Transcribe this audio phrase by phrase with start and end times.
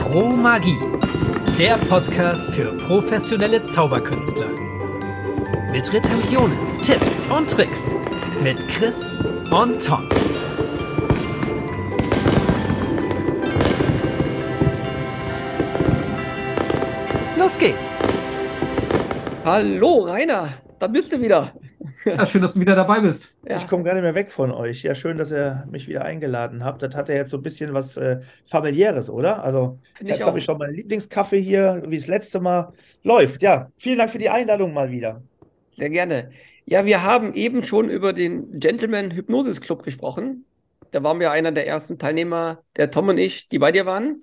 [0.00, 0.76] Pro Magie,
[1.56, 4.48] der Podcast für professionelle Zauberkünstler.
[5.70, 7.94] Mit Rezensionen, Tipps und Tricks
[8.42, 9.16] mit Chris
[9.52, 10.08] und Tom.
[17.36, 18.00] Los geht's!
[19.44, 21.52] Hallo Rainer, da bist du wieder.
[22.04, 23.33] Ja, schön, dass du wieder dabei bist.
[23.46, 23.58] Ja.
[23.58, 24.82] Ich komme gar nicht mehr weg von euch.
[24.82, 26.82] Ja, schön, dass ihr mich wieder eingeladen habt.
[26.82, 29.44] Das hat ja jetzt so ein bisschen was äh, familiäres, oder?
[29.44, 33.42] Also, Find jetzt habe ich schon meinen Lieblingskaffee hier, wie das letzte Mal läuft.
[33.42, 35.22] Ja, vielen Dank für die Einladung mal wieder.
[35.76, 36.30] Sehr gerne.
[36.64, 40.46] Ja, wir haben eben schon über den Gentleman Hypnosis Club gesprochen.
[40.90, 44.22] Da waren wir einer der ersten Teilnehmer, der Tom und ich, die bei dir waren.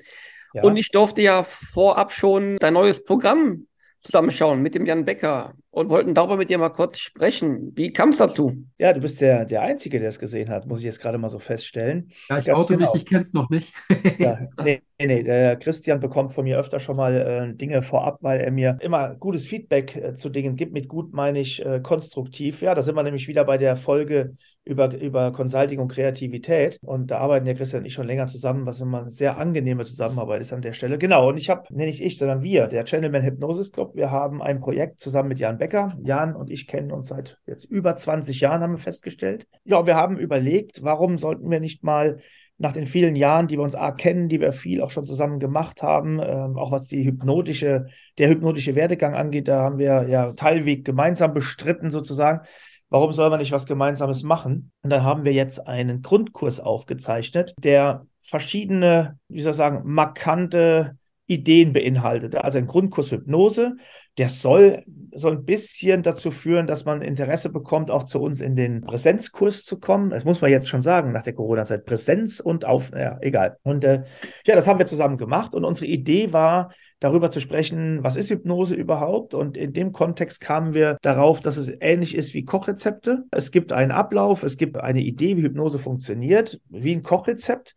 [0.54, 0.64] Ja.
[0.64, 3.68] Und ich durfte ja vorab schon dein neues Programm
[4.00, 7.72] zusammenschauen mit dem Jan Becker und wollten darüber mit dir mal kurz sprechen.
[7.76, 8.66] Wie kam es dazu?
[8.78, 11.30] Ja, du bist der, der Einzige, der es gesehen hat, muss ich jetzt gerade mal
[11.30, 12.12] so feststellen.
[12.30, 12.92] Ja, ich Ganz oute genau.
[12.92, 13.74] mich, ich kenne es noch nicht.
[14.20, 18.18] ja, nee, nee, nee, der Christian bekommt von mir öfter schon mal äh, Dinge vorab,
[18.22, 20.74] weil er mir immer gutes Feedback äh, zu Dingen gibt.
[20.74, 22.62] Mit gut meine ich äh, konstruktiv.
[22.62, 26.80] Ja, da sind wir nämlich wieder bei der Folge über, über Consulting und Kreativität.
[26.84, 29.86] Und da arbeiten der Christian und ich schon länger zusammen, was immer eine sehr angenehme
[29.86, 30.98] Zusammenarbeit ist an der Stelle.
[30.98, 34.42] Genau, und ich habe, nenne nicht ich, sondern wir, der Channelman Hypnosis Club, wir haben
[34.42, 35.96] ein Projekt zusammen mit Jan Becker.
[36.02, 39.48] Jan und ich kennen uns seit jetzt über 20 Jahren, haben wir festgestellt.
[39.64, 42.18] Ja, wir haben überlegt, warum sollten wir nicht mal
[42.58, 45.38] nach den vielen Jahren, die wir uns A kennen, die wir viel auch schon zusammen
[45.38, 47.86] gemacht haben, ähm, auch was die hypnotische,
[48.18, 52.42] der hypnotische Werdegang angeht, da haben wir ja Teilweg gemeinsam bestritten sozusagen.
[52.90, 54.72] Warum soll man nicht was Gemeinsames machen?
[54.82, 60.98] Und dann haben wir jetzt einen Grundkurs aufgezeichnet, der verschiedene, wie soll ich sagen, markante
[61.28, 62.36] Ideen beinhaltet.
[62.36, 63.78] Also ein Grundkurs Hypnose,
[64.18, 64.84] der soll
[65.14, 69.64] so ein bisschen dazu führen, dass man Interesse bekommt, auch zu uns in den Präsenzkurs
[69.66, 70.10] zu kommen.
[70.10, 71.86] Das muss man jetzt schon sagen, nach der Corona-Zeit.
[71.86, 73.58] Präsenz und auf, ja, egal.
[73.64, 74.04] Und äh,
[74.46, 75.54] ja, das haben wir zusammen gemacht.
[75.54, 76.72] Und unsere Idee war,
[77.02, 79.34] darüber zu sprechen, was ist Hypnose überhaupt?
[79.34, 83.26] Und in dem Kontext kamen wir darauf, dass es ähnlich ist wie Kochrezepte.
[83.32, 87.74] Es gibt einen Ablauf, es gibt eine Idee, wie Hypnose funktioniert, wie ein Kochrezept.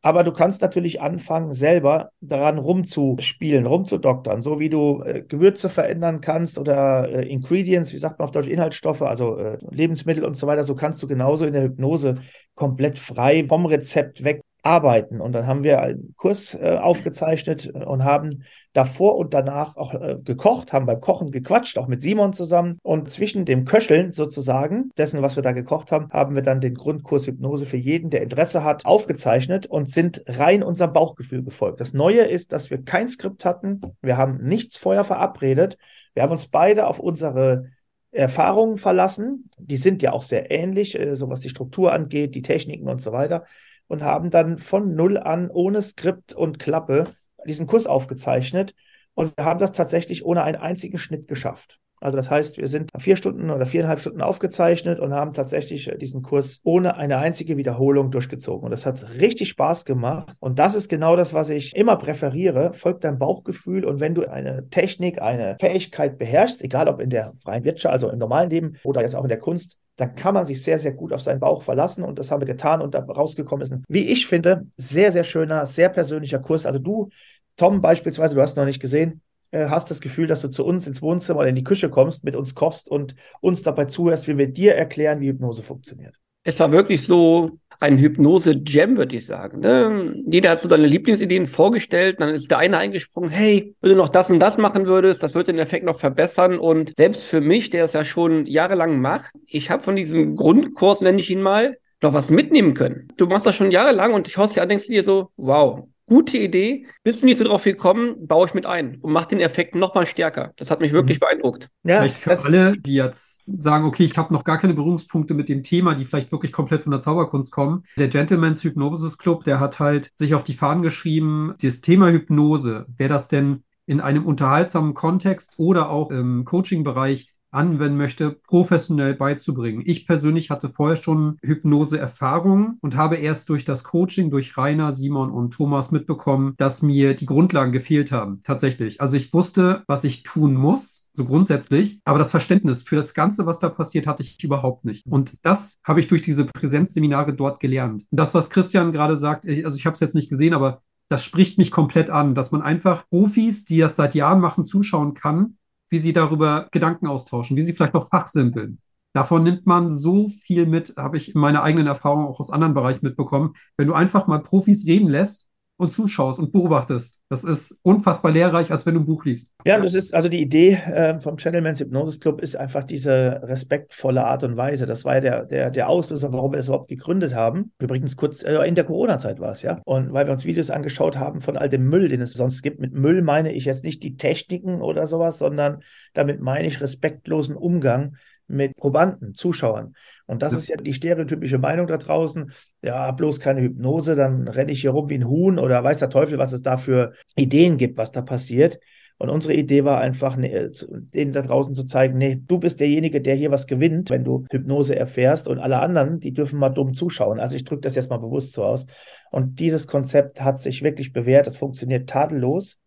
[0.00, 6.20] Aber du kannst natürlich anfangen, selber daran rumzuspielen, rumzudoktern, so wie du äh, Gewürze verändern
[6.20, 10.46] kannst oder äh, Ingredients, wie sagt man auf Deutsch, Inhaltsstoffe, also äh, Lebensmittel und so
[10.46, 10.62] weiter.
[10.62, 12.16] So kannst du genauso in der Hypnose
[12.54, 15.22] komplett frei vom Rezept weg arbeiten.
[15.22, 18.42] Und dann haben wir einen Kurs äh, aufgezeichnet und haben
[18.74, 22.76] davor und danach auch äh, gekocht, haben beim Kochen gequatscht, auch mit Simon zusammen.
[22.82, 26.74] Und zwischen dem Köcheln sozusagen, dessen, was wir da gekocht haben, haben wir dann den
[26.74, 31.80] Grundkurs Hypnose für jeden, der Interesse hat, aufgezeichnet und sind rein unserem Bauchgefühl gefolgt.
[31.80, 33.80] Das Neue ist, dass wir kein Skript hatten.
[34.02, 35.78] Wir haben nichts vorher verabredet.
[36.12, 37.70] Wir haben uns beide auf unsere
[38.10, 39.44] Erfahrungen verlassen.
[39.58, 43.00] Die sind ja auch sehr ähnlich, äh, so was die Struktur angeht, die Techniken und
[43.00, 43.44] so weiter
[43.88, 47.06] und haben dann von Null an ohne Skript und Klappe
[47.46, 48.74] diesen Kurs aufgezeichnet.
[49.14, 51.80] Und wir haben das tatsächlich ohne einen einzigen Schnitt geschafft.
[52.00, 56.22] Also das heißt, wir sind vier Stunden oder viereinhalb Stunden aufgezeichnet und haben tatsächlich diesen
[56.22, 58.64] Kurs ohne eine einzige Wiederholung durchgezogen.
[58.64, 60.36] Und das hat richtig Spaß gemacht.
[60.38, 62.72] Und das ist genau das, was ich immer präferiere.
[62.72, 63.84] Folgt deinem Bauchgefühl.
[63.84, 68.10] Und wenn du eine Technik, eine Fähigkeit beherrschst, egal ob in der freien Wirtschaft, also
[68.10, 70.92] im normalen Leben oder jetzt auch in der Kunst, dann kann man sich sehr, sehr
[70.92, 73.84] gut auf seinen Bauch verlassen und das haben wir getan und da rausgekommen ist ein,
[73.88, 76.66] wie ich finde, sehr, sehr schöner, sehr persönlicher Kurs.
[76.66, 77.08] Also du,
[77.56, 80.86] Tom beispielsweise, du hast noch nicht gesehen, äh, hast das Gefühl, dass du zu uns
[80.86, 84.38] ins Wohnzimmer oder in die Küche kommst, mit uns kochst und uns dabei zuhörst, wie
[84.38, 86.14] wir dir erklären, wie Hypnose funktioniert.
[86.44, 89.60] Es war wirklich so ein Hypnose-Jam, würde ich sagen.
[89.60, 90.22] Ne?
[90.26, 94.08] Jeder hat so seine Lieblingsideen vorgestellt, dann ist der eine eingesprungen, hey, wenn du noch
[94.08, 96.58] das und das machen würdest, das würde den Effekt noch verbessern.
[96.58, 101.00] Und selbst für mich, der es ja schon jahrelang macht, ich habe von diesem Grundkurs,
[101.00, 103.08] nenne ich ihn mal, noch was mitnehmen können.
[103.16, 106.38] Du machst das schon jahrelang und ich schaust dir an, denkst dir so, wow, gute
[106.38, 109.74] Idee, bist du nicht so drauf gekommen, baue ich mit ein und mach den Effekt
[109.74, 110.52] noch mal stärker.
[110.56, 111.20] Das hat mich wirklich mhm.
[111.20, 111.68] beeindruckt.
[111.84, 115.48] Ja, vielleicht für alle, die jetzt sagen, okay, ich habe noch gar keine Berührungspunkte mit
[115.48, 117.84] dem Thema, die vielleicht wirklich komplett von der Zauberkunst kommen.
[117.96, 122.86] Der Gentleman's Hypnosis Club, der hat halt sich auf die Fahnen geschrieben, das Thema Hypnose,
[122.96, 129.82] wer das denn in einem unterhaltsamen Kontext oder auch im Coaching-Bereich anwenden möchte, professionell beizubringen.
[129.84, 135.30] Ich persönlich hatte vorher schon Hypnose-Erfahrungen und habe erst durch das Coaching, durch Rainer, Simon
[135.30, 138.40] und Thomas mitbekommen, dass mir die Grundlagen gefehlt haben.
[138.44, 139.00] Tatsächlich.
[139.00, 143.44] Also ich wusste, was ich tun muss, so grundsätzlich, aber das Verständnis für das Ganze,
[143.44, 145.04] was da passiert, hatte ich überhaupt nicht.
[145.06, 148.06] Und das habe ich durch diese Präsenzseminare dort gelernt.
[148.10, 151.24] Und das, was Christian gerade sagt, also ich habe es jetzt nicht gesehen, aber das
[151.24, 155.57] spricht mich komplett an, dass man einfach Profis, die das seit Jahren machen, zuschauen kann
[155.90, 158.80] wie sie darüber Gedanken austauschen, wie sie vielleicht auch fachsimpeln.
[159.14, 162.74] Davon nimmt man so viel mit, habe ich in meiner eigenen Erfahrung auch aus anderen
[162.74, 163.54] Bereichen mitbekommen.
[163.76, 165.47] Wenn du einfach mal Profis reden lässt,
[165.78, 167.18] und zuschaust und beobachtest.
[167.28, 169.52] Das ist unfassbar lehrreich, als wenn du ein Buch liest.
[169.64, 174.26] Ja, das ist also die Idee äh, vom Gentleman's Hypnosis Club ist einfach diese respektvolle
[174.26, 174.86] Art und Weise.
[174.86, 177.72] Das war ja der, der, der Auslöser, warum wir das überhaupt gegründet haben.
[177.78, 179.80] Übrigens kurz äh, in der Corona-Zeit war es, ja.
[179.84, 182.80] Und weil wir uns Videos angeschaut haben von all dem Müll, den es sonst gibt.
[182.80, 185.82] Mit Müll meine ich jetzt nicht die Techniken oder sowas, sondern
[186.12, 188.16] damit meine ich respektlosen Umgang
[188.48, 189.94] mit Probanden, Zuschauern.
[190.26, 192.52] Und das ist ja die stereotypische Meinung da draußen.
[192.82, 196.10] Ja, bloß keine Hypnose, dann renne ich hier rum wie ein Huhn oder weiß der
[196.10, 198.78] Teufel, was es da für Ideen gibt, was da passiert.
[199.18, 203.20] Und unsere Idee war einfach, ne, denen da draußen zu zeigen, nee, du bist derjenige,
[203.20, 206.94] der hier was gewinnt, wenn du Hypnose erfährst und alle anderen, die dürfen mal dumm
[206.94, 207.40] zuschauen.
[207.40, 208.86] Also ich drücke das jetzt mal bewusst so aus.
[209.32, 211.48] Und dieses Konzept hat sich wirklich bewährt.
[211.48, 212.78] Es funktioniert tadellos.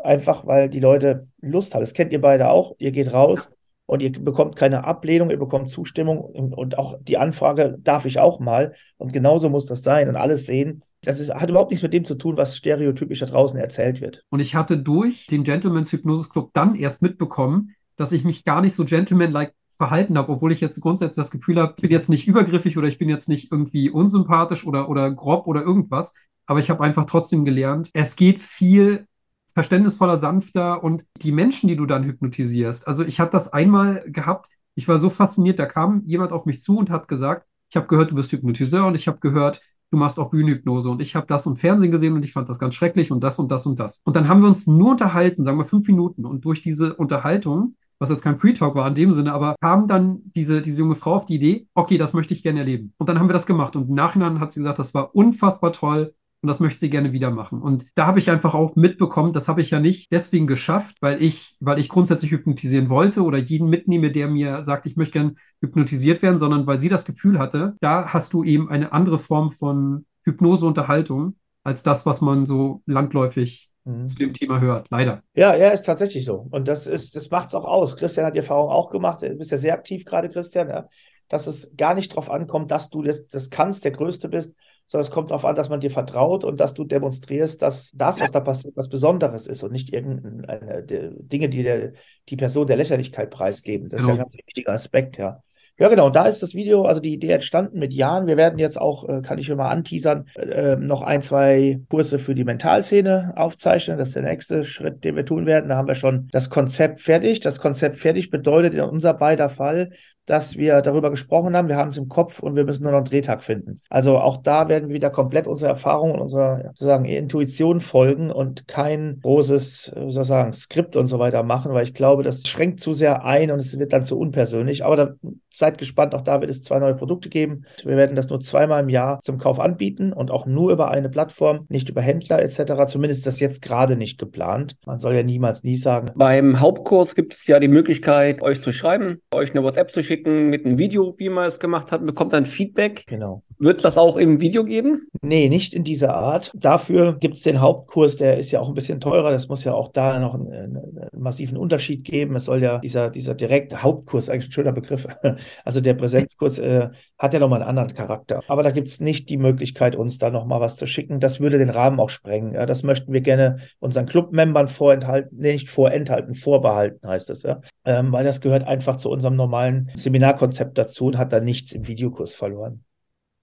[0.00, 1.82] Einfach, weil die Leute Lust haben.
[1.82, 2.74] Das kennt ihr beide auch.
[2.78, 3.50] Ihr geht raus,
[3.86, 8.40] und ihr bekommt keine Ablehnung, ihr bekommt Zustimmung und auch die Anfrage darf ich auch
[8.40, 10.82] mal und genauso muss das sein und alles sehen.
[11.02, 14.24] Das ist, hat überhaupt nichts mit dem zu tun, was stereotypisch da draußen erzählt wird.
[14.30, 18.62] Und ich hatte durch den Gentleman's Hypnosis Club dann erst mitbekommen, dass ich mich gar
[18.62, 22.08] nicht so gentleman-like verhalten habe, obwohl ich jetzt grundsätzlich das Gefühl habe, ich bin jetzt
[22.08, 26.14] nicht übergriffig oder ich bin jetzt nicht irgendwie unsympathisch oder, oder grob oder irgendwas.
[26.46, 29.06] Aber ich habe einfach trotzdem gelernt, es geht viel
[29.54, 32.86] verständnisvoller, sanfter und die Menschen, die du dann hypnotisierst.
[32.86, 36.60] Also ich hatte das einmal gehabt, ich war so fasziniert, da kam jemand auf mich
[36.60, 39.96] zu und hat gesagt, ich habe gehört, du bist Hypnotiseur und ich habe gehört, du
[39.96, 42.74] machst auch Bühnenhypnose und ich habe das im Fernsehen gesehen und ich fand das ganz
[42.74, 44.00] schrecklich und das und das und das.
[44.04, 47.76] Und dann haben wir uns nur unterhalten, sagen wir fünf Minuten und durch diese Unterhaltung
[47.98, 51.14] was jetzt kein Pre-Talk war in dem Sinne, aber kam dann diese, diese junge Frau
[51.14, 52.92] auf die Idee, okay, das möchte ich gerne erleben.
[52.98, 55.72] Und dann haben wir das gemacht und im Nachhinein hat sie gesagt, das war unfassbar
[55.72, 57.62] toll, und das möchte sie gerne wieder machen.
[57.62, 61.22] Und da habe ich einfach auch mitbekommen, das habe ich ja nicht deswegen geschafft, weil
[61.22, 65.36] ich, weil ich grundsätzlich hypnotisieren wollte oder jeden mitnehme, der mir sagt, ich möchte gern
[65.62, 69.52] hypnotisiert werden, sondern weil sie das Gefühl hatte, da hast du eben eine andere Form
[69.52, 74.06] von Hypnoseunterhaltung als das, was man so landläufig mhm.
[74.06, 75.22] zu dem Thema hört, leider.
[75.34, 76.46] Ja, ja, ist tatsächlich so.
[76.50, 77.96] Und das ist, das macht es auch aus.
[77.96, 79.22] Christian hat die Erfahrung auch gemacht.
[79.22, 80.88] Du bist ja sehr aktiv gerade, Christian, ja?
[81.28, 84.54] dass es gar nicht darauf ankommt, dass du das, das kannst, der Größte bist,
[84.86, 88.20] sondern es kommt darauf an, dass man dir vertraut und dass du demonstrierst, dass das,
[88.20, 91.92] was da passiert, was Besonderes ist und nicht irgendeine Dinge, die der,
[92.28, 93.88] die Person der Lächerlichkeit preisgeben.
[93.88, 95.42] Das ist ja ein ganz wichtiger Aspekt, ja.
[95.76, 96.06] Ja, genau.
[96.06, 98.28] Und da ist das Video, also die Idee entstanden mit Jahren.
[98.28, 102.20] Wir werden jetzt auch, äh, kann ich schon mal anteasern, äh, noch ein, zwei Kurse
[102.20, 103.98] für die Mentalszene aufzeichnen.
[103.98, 105.70] Das ist der nächste Schritt, den wir tun werden.
[105.70, 107.40] Da haben wir schon das Konzept fertig.
[107.40, 109.90] Das Konzept fertig bedeutet in unser beider Fall,
[110.26, 112.98] dass wir darüber gesprochen haben, wir haben es im Kopf und wir müssen nur noch
[112.98, 113.80] einen Drehtag finden.
[113.90, 118.66] Also auch da werden wir wieder komplett unserer Erfahrung und unserer sozusagen Intuition folgen und
[118.66, 123.24] kein großes, sozusagen, Skript und so weiter machen, weil ich glaube, das schränkt zu sehr
[123.24, 124.84] ein und es wird dann zu unpersönlich.
[124.84, 125.14] Aber da,
[125.50, 127.64] seid gespannt, auch da wird es zwei neue Produkte geben.
[127.84, 131.08] Wir werden das nur zweimal im Jahr zum Kauf anbieten und auch nur über eine
[131.08, 132.86] Plattform, nicht über Händler etc.
[132.86, 134.76] Zumindest ist das jetzt gerade nicht geplant.
[134.86, 136.10] Man soll ja niemals nie sagen.
[136.16, 140.13] Beim Hauptkurs gibt es ja die Möglichkeit, euch zu schreiben, euch eine WhatsApp zu schicken
[140.14, 143.04] schicken mit einem Video, wie man es gemacht hat, bekommt dann Feedback.
[143.08, 143.40] Genau.
[143.58, 145.08] Wird es das auch im Video geben?
[145.22, 146.52] Nee, nicht in dieser Art.
[146.54, 149.32] Dafür gibt es den Hauptkurs, der ist ja auch ein bisschen teurer.
[149.32, 152.36] Das muss ja auch da noch einen, einen, massiven Unterschied geben.
[152.36, 155.08] Es soll ja dieser, dieser direkte Hauptkurs, eigentlich ein schöner Begriff,
[155.64, 158.42] also der Präsenzkurs äh, hat ja nochmal einen anderen Charakter.
[158.46, 161.18] Aber da gibt es nicht die Möglichkeit, uns da nochmal was zu schicken.
[161.18, 162.54] Das würde den Rahmen auch sprengen.
[162.54, 167.60] Ja, das möchten wir gerne unseren Club-Membern vorenthalten, nee, nicht vorenthalten, vorbehalten heißt es, ja.
[167.84, 171.86] Ähm, weil das gehört einfach zu unserem normalen Seminarkonzept dazu und hat da nichts im
[171.86, 172.84] Videokurs verloren.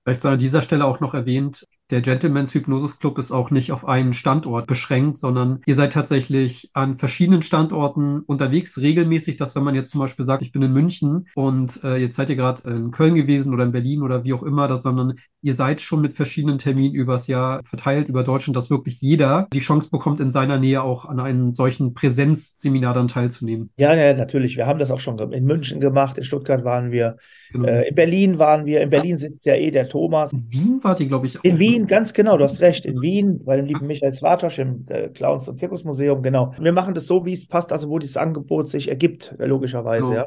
[0.03, 3.71] Vielleicht sei an dieser Stelle auch noch erwähnt, der Gentleman's Hypnosis Club ist auch nicht
[3.71, 9.63] auf einen Standort beschränkt, sondern ihr seid tatsächlich an verschiedenen Standorten unterwegs, regelmäßig, dass wenn
[9.63, 12.69] man jetzt zum Beispiel sagt, ich bin in München und äh, jetzt seid ihr gerade
[12.69, 16.01] in Köln gewesen oder in Berlin oder wie auch immer, das, sondern ihr seid schon
[16.01, 20.31] mit verschiedenen Terminen übers Jahr verteilt über Deutschland, dass wirklich jeder die Chance bekommt, in
[20.31, 23.71] seiner Nähe auch an einem solchen Präsenzseminar dann teilzunehmen.
[23.77, 24.55] Ja, ja, natürlich.
[24.55, 27.17] Wir haben das auch schon in München gemacht, in Stuttgart waren wir,
[27.51, 27.67] genau.
[27.67, 30.31] äh, in Berlin waren wir, in Berlin sitzt ja eh der Thomas.
[30.31, 31.43] In Wien wart ihr, glaube ich, auch.
[31.43, 32.85] In Wien Wien, ganz genau, du hast recht.
[32.85, 36.51] In Wien, bei dem lieben Michael Swartosch im äh, Clowns- und Zirkusmuseum, genau.
[36.59, 40.07] Wir machen das so, wie es passt, also wo dieses Angebot sich ergibt, äh, logischerweise,
[40.07, 40.13] oh.
[40.13, 40.25] ja.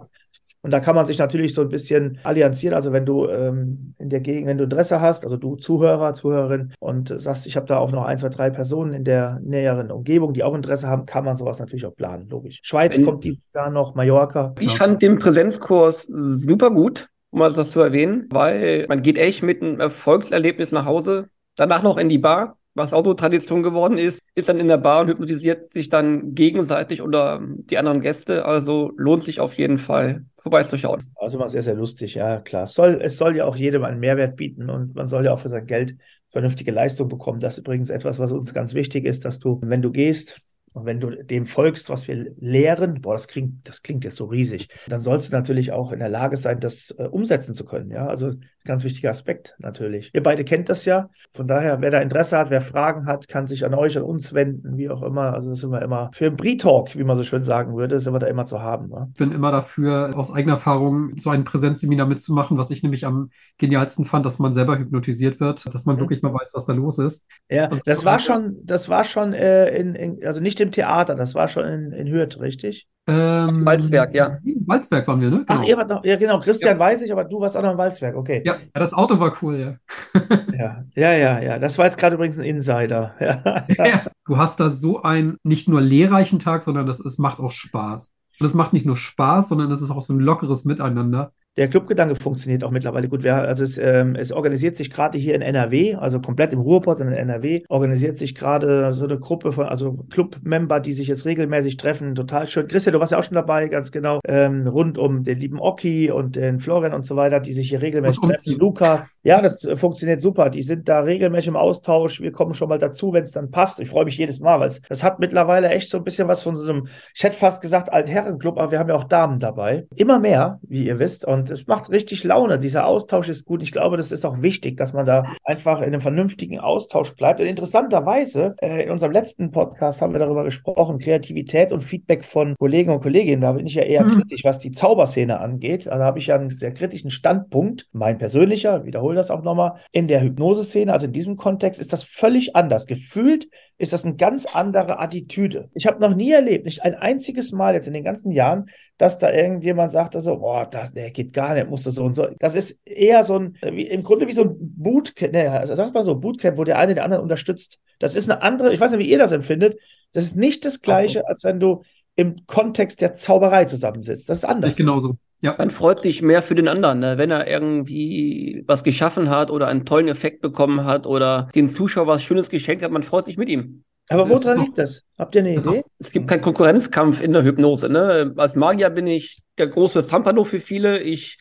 [0.63, 2.75] Und da kann man sich natürlich so ein bisschen allianzieren.
[2.75, 6.73] Also wenn du ähm, in der Gegend, wenn du Interesse hast, also du Zuhörer, Zuhörerin
[6.81, 10.33] und sagst, ich habe da auch noch ein, zwei, drei Personen in der näheren Umgebung,
[10.33, 12.61] die auch Interesse haben, kann man sowas natürlich auch planen, logisch.
[12.63, 14.55] Schweiz wenn, kommt dieses Jahr noch, Mallorca.
[14.59, 19.43] Ich fand den Präsenzkurs super gut um mal das zu erwähnen, weil man geht echt
[19.43, 21.31] mit einem Erfolgserlebnis nach Hause.
[21.57, 24.79] Danach noch in die Bar, was auch so Tradition geworden ist, ist dann in der
[24.79, 28.45] Bar und hypnotisiert sich dann gegenseitig oder die anderen Gäste.
[28.45, 31.01] Also lohnt sich auf jeden Fall vorbeizuschauen.
[31.15, 32.65] Also mal sehr, sehr lustig, ja klar.
[32.65, 35.39] Es soll, es soll ja auch jedem einen Mehrwert bieten und man soll ja auch
[35.39, 35.97] für sein Geld
[36.31, 37.39] vernünftige Leistung bekommen.
[37.39, 40.41] Das ist übrigens etwas, was uns ganz wichtig ist, dass du, wenn du gehst,
[40.75, 44.25] und wenn du dem folgst, was wir lehren, boah, das klingt, das klingt jetzt so
[44.25, 47.93] riesig, dann sollst du natürlich auch in der Lage sein, das äh, umsetzen zu können.
[47.93, 48.33] Ja, also
[48.65, 50.11] ganz wichtiger Aspekt natürlich.
[50.15, 51.11] Ihr beide kennt das ja.
[51.33, 54.33] Von daher, wer da Interesse hat, wer Fragen hat, kann sich an euch, an uns
[54.35, 55.35] wenden, wie auch immer.
[55.35, 58.13] Also das sind wir immer für einen Brie-Talk, wie man so schön sagen würde, sind
[58.13, 58.91] wir da immer zu haben.
[58.91, 59.09] Ja?
[59.13, 63.31] Ich bin immer dafür, aus eigener Erfahrung so ein Präsenzseminar mitzumachen, was ich nämlich am
[63.59, 66.01] genialsten fand, dass man selber hypnotisiert wird, dass man mhm.
[66.01, 67.27] wirklich mal weiß, was da los ist.
[67.51, 71.15] Ja, also, das war schon, das war schon äh, in, in, also nicht im Theater,
[71.15, 72.89] das war schon in, in Hürth, richtig?
[73.07, 74.39] Ähm, Walzwerk, ja.
[74.67, 75.45] Walzwerk waren wir, ne?
[75.45, 75.61] Genau.
[75.61, 76.79] Ach, ihr wart noch, ja genau, Christian ja.
[76.79, 78.43] weiß ich, aber du warst auch noch im Walzwerk, okay.
[78.47, 80.21] Ja, ja das Auto war cool, ja.
[80.57, 81.59] ja, ja, ja, ja.
[81.59, 83.15] Das war jetzt gerade übrigens ein Insider.
[83.21, 83.67] Ja.
[83.69, 84.03] ja.
[84.27, 88.11] Du hast da so einen nicht nur lehrreichen Tag, sondern das ist, macht auch Spaß.
[88.41, 91.33] Und es macht nicht nur Spaß, sondern es ist auch so ein lockeres Miteinander.
[91.57, 93.25] Der Clubgedanke funktioniert auch mittlerweile gut.
[93.25, 97.13] Also es, ähm, es organisiert sich gerade hier in NRW, also komplett im Ruhrpott in
[97.13, 102.17] NRW, organisiert sich gerade so eine Gruppe von, also Club-Member, die sich jetzt regelmäßig treffen.
[102.17, 102.67] Total schön.
[102.67, 104.19] Christian, du warst ja auch schon dabei, ganz genau.
[104.27, 107.83] Ähm, rund um den lieben Oki und den Florian und so weiter, die sich hier
[107.83, 108.59] regelmäßig treffen.
[108.59, 109.05] Luca.
[109.23, 110.51] Ja, das äh, funktioniert super.
[110.51, 112.21] Die sind da regelmäßig im Austausch.
[112.21, 113.79] Wir kommen schon mal dazu, wenn es dann passt.
[113.79, 116.43] Ich freue mich jedes Mal, weil es, das hat mittlerweile echt so ein bisschen was
[116.43, 119.87] von so einem, ich hätte fast gesagt, Altherrenclub, aber wir haben ja auch Damen dabei.
[119.95, 121.25] Immer mehr, wie ihr wisst.
[121.25, 122.59] Und und es macht richtig Laune.
[122.59, 123.63] Dieser Austausch ist gut.
[123.63, 127.39] Ich glaube, das ist auch wichtig, dass man da einfach in einem vernünftigen Austausch bleibt.
[127.39, 132.55] Und interessanterweise, äh, in unserem letzten Podcast haben wir darüber gesprochen, Kreativität und Feedback von
[132.59, 133.43] Kollegen und Kolleginnen.
[133.43, 134.23] Da bin ich ja eher mhm.
[134.23, 135.87] kritisch, was die Zauberszene angeht.
[135.87, 137.89] Also da habe ich ja einen sehr kritischen Standpunkt.
[137.93, 142.05] Mein persönlicher, wiederhole das auch nochmal, in der Hypnoseszene, also in diesem Kontext, ist das
[142.05, 142.87] völlig anders.
[142.87, 145.69] Gefühlt ist das eine ganz andere Attitüde.
[145.75, 149.19] Ich habe noch nie erlebt, nicht ein einziges Mal jetzt in den ganzen Jahren, dass
[149.19, 152.29] da irgendjemand sagt, also, boah, das nee, geht gar nicht, musst du so und so.
[152.39, 156.05] Das ist eher so ein, wie, im Grunde wie so ein Bootcamp, ne, sag mal
[156.05, 157.79] so, Bootcamp, wo der eine den anderen unterstützt.
[157.99, 159.79] Das ist eine andere, ich weiß nicht, wie ihr das empfindet.
[160.13, 161.29] Das ist nicht das Gleiche, also.
[161.29, 161.83] als wenn du
[162.17, 164.29] im Kontext der Zauberei zusammensitzt.
[164.29, 164.77] Das ist anders.
[164.77, 165.17] Genauso.
[165.41, 165.57] Ja.
[165.59, 167.19] Man freut sich mehr für den anderen, ne?
[167.19, 172.07] wenn er irgendwie was geschaffen hat oder einen tollen Effekt bekommen hat oder den Zuschauer
[172.07, 172.91] was Schönes geschenkt hat.
[172.91, 173.85] Man freut sich mit ihm.
[174.09, 175.05] Aber woran liegt das?
[175.19, 175.85] Habt ihr eine Idee?
[175.99, 177.89] Es gibt keinen Konkurrenzkampf in der Hypnose.
[177.89, 178.35] Ne?
[178.37, 180.99] Als Magier bin ich der große Zampano für viele.
[181.01, 181.39] Ich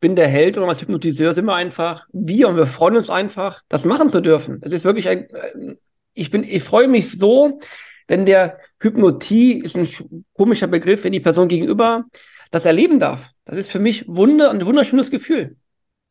[0.00, 3.62] bin der Held und als Hypnotiseur sind wir einfach wir und wir freuen uns einfach,
[3.68, 4.58] das machen zu dürfen.
[4.62, 5.76] Es ist wirklich ein, äh,
[6.14, 7.60] ich bin, ich freue mich so,
[8.06, 12.04] wenn der Hypnotie ist ein komischer Begriff, wenn die Person gegenüber
[12.50, 13.28] das erleben darf.
[13.44, 15.56] Das ist für mich Wunder, ein wunderschönes Gefühl.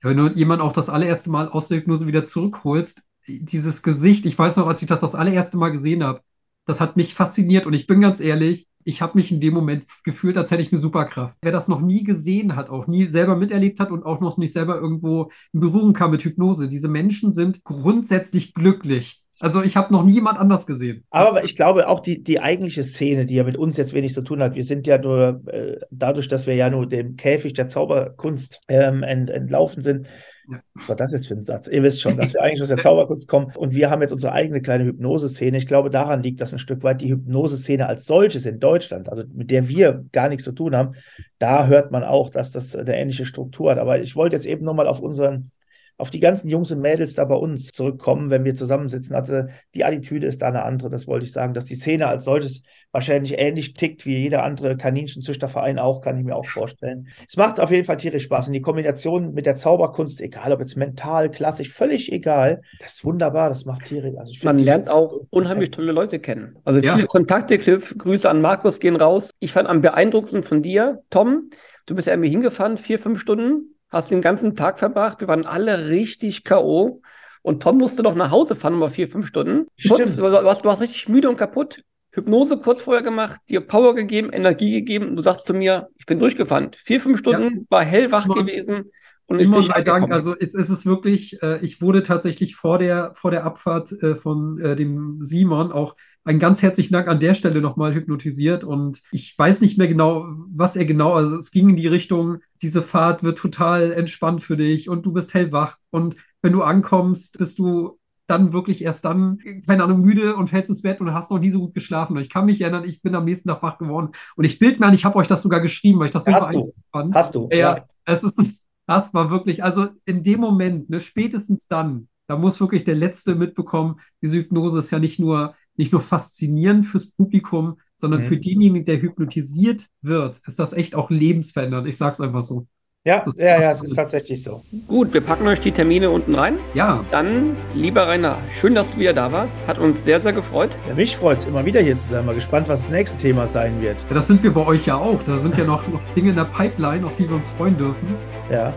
[0.04, 4.25] Ja, wenn du jemanden auch das allererste Mal aus der Hypnose wieder zurückholst, dieses Gesicht,
[4.25, 6.22] ich weiß noch, als ich das das allererste Mal gesehen habe,
[6.65, 9.86] das hat mich fasziniert und ich bin ganz ehrlich, ich habe mich in dem Moment
[10.03, 11.36] gefühlt, als hätte ich eine Superkraft.
[11.41, 14.53] Wer das noch nie gesehen hat, auch nie selber miterlebt hat und auch noch nicht
[14.53, 19.24] selber irgendwo in Berührung kam mit Hypnose, diese Menschen sind grundsätzlich glücklich.
[19.39, 21.03] Also ich habe noch nie jemand anders gesehen.
[21.12, 24.22] Aber ich glaube auch die, die eigentliche Szene, die ja mit uns jetzt wenig zu
[24.22, 27.67] tun hat, wir sind ja nur äh, dadurch, dass wir ja nur dem Käfig der
[27.67, 30.08] Zauberkunst ähm, ent, entlaufen sind.
[30.50, 30.60] Ja.
[30.74, 31.67] Was war das jetzt für ein Satz?
[31.67, 34.34] Ihr wisst schon, dass wir eigentlich aus der Zauberkunst kommen und wir haben jetzt unsere
[34.34, 35.58] eigene kleine Hypnoseszene.
[35.58, 39.24] Ich glaube, daran liegt das ein Stück weit die Hypnoseszene als solches in Deutschland, also
[39.34, 40.96] mit der wir gar nichts zu tun haben.
[41.38, 43.77] Da hört man auch, dass das eine ähnliche Struktur hat.
[43.77, 45.51] Aber ich wollte jetzt eben nochmal auf unseren
[45.98, 49.16] auf die ganzen Jungs und Mädels da bei uns zurückkommen, wenn wir zusammensitzen.
[49.16, 52.24] Also die Attitüde ist da eine andere, das wollte ich sagen, dass die Szene als
[52.24, 57.08] solches wahrscheinlich ähnlich tickt wie jeder andere Kaninchenzüchterverein auch, kann ich mir auch vorstellen.
[57.27, 60.60] Es macht auf jeden Fall tierisch Spaß und die Kombination mit der Zauberkunst, egal ob
[60.60, 64.16] jetzt mental, klassisch, völlig egal, das ist wunderbar, das macht tierisch.
[64.18, 66.58] Also Man lernt auch unheimlich tolle Leute kennen.
[66.63, 67.06] Also viele ja.
[67.06, 69.32] Kontakte, Cliff, Grüße an Markus gehen raus.
[69.39, 71.50] Ich fand am beeindruckendsten von dir, Tom,
[71.88, 75.20] du bist ja irgendwie hingefahren, vier, fünf Stunden hast den ganzen Tag verbracht.
[75.22, 77.01] Wir waren alle richtig K.O.
[77.41, 79.67] Und Tom musste doch nach Hause fahren, über vier, fünf Stunden.
[79.88, 81.84] Kurz, du, warst, du warst richtig müde und kaputt.
[82.12, 85.15] Hypnose kurz vorher gemacht, dir Power gegeben, Energie gegeben.
[85.15, 86.72] Du sagst zu mir, ich bin durchgefahren.
[86.75, 87.65] Vier, fünf Stunden, ja.
[87.70, 88.91] war hellwach immer, gewesen.
[89.27, 90.12] Und immer sei Dank.
[90.12, 94.15] Also es, es ist wirklich, äh, ich wurde tatsächlich vor der, vor der Abfahrt äh,
[94.15, 99.01] von äh, dem Simon auch ein ganz herzlichen Dank an der Stelle nochmal hypnotisiert und
[99.12, 102.81] ich weiß nicht mehr genau, was er genau, also es ging in die Richtung, diese
[102.81, 107.60] Fahrt wird total entspannt für dich und du bist hellwach und wenn du ankommst, bist
[107.60, 111.39] du dann wirklich erst dann, keine Ahnung, müde und fällst ins Bett und hast noch
[111.39, 112.17] nie so gut geschlafen.
[112.17, 114.81] Und ich kann mich erinnern, ich bin am nächsten Tag wach geworden und ich bild
[114.81, 116.74] mir an, ich habe euch das sogar geschrieben, weil ich das so hast du.
[116.91, 117.15] fand.
[117.15, 117.48] Hast du.
[117.51, 122.38] Ja, ja, es ist, das war wirklich, also in dem Moment, ne, spätestens dann, da
[122.38, 127.08] muss wirklich der Letzte mitbekommen, diese Hypnose ist ja nicht nur nicht nur faszinierend fürs
[127.08, 128.25] Publikum, sondern mhm.
[128.25, 131.88] für denjenigen, der hypnotisiert wird, ist das echt auch lebensverändernd.
[131.88, 132.67] Ich sag's einfach so.
[133.08, 134.62] Ja, ja, ja, es ist tatsächlich so.
[134.86, 136.58] Gut, wir packen euch die Termine unten rein.
[136.74, 139.66] Ja, Dann, lieber Rainer, schön, dass du wieder da warst.
[139.66, 140.78] Hat uns sehr, sehr gefreut.
[140.90, 142.26] Ja, mich freut es immer wieder hier zu sein.
[142.26, 143.96] Mal gespannt, was das nächste Thema sein wird.
[144.10, 145.24] Ja, das sind wir bei euch ja auch.
[145.24, 148.14] Da sind ja noch, noch Dinge in der Pipeline, auf die wir uns freuen dürfen.
[148.52, 148.74] Ja.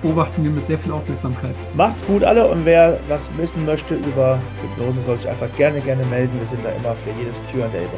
[0.00, 1.56] Beobachten wir mit sehr viel Aufmerksamkeit.
[1.74, 6.04] Macht's gut alle und wer was wissen möchte über Hypnose, soll sich einfach gerne, gerne
[6.06, 6.38] melden.
[6.38, 7.90] Wir sind da immer für jedes Q&A bereit.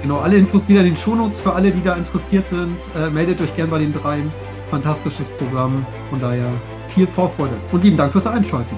[0.00, 2.76] Genau, alle Infos wieder in den Shownotes für alle, die da interessiert sind.
[2.96, 4.30] Äh, meldet euch gern bei den dreien.
[4.70, 5.84] Fantastisches Programm.
[6.10, 6.50] Von daher
[6.88, 7.54] viel Vorfreude.
[7.72, 8.76] Und lieben Dank fürs Einschalten.